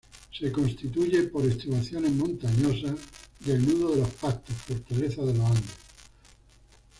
Se 0.35 0.51
constituye 0.51 1.25
por 1.25 1.45
estribaciones 1.45 2.11
montañosas 2.13 2.95
del 3.45 3.63
nudo 3.63 3.91
de 3.91 3.97
los 3.97 4.09
pastos, 4.15 4.55
fortaleza 4.55 5.21
de 5.21 5.35
los 5.35 5.45
andes. 5.45 5.77